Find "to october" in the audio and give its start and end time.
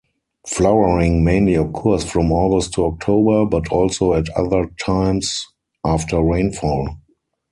2.73-3.45